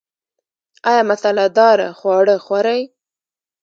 [0.89, 2.81] ایا مساله داره خواړه خورئ؟